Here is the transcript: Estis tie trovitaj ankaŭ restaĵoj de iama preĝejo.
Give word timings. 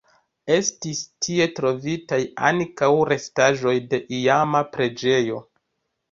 Estis 0.53 0.99
tie 1.25 1.45
trovitaj 1.59 2.17
ankaŭ 2.49 2.89
restaĵoj 3.09 3.73
de 3.91 3.99
iama 4.21 4.63
preĝejo. 4.77 5.43